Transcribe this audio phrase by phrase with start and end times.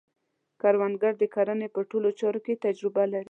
[0.61, 3.19] کروندګر د کرنې په ټولو چارو کې تجربه لري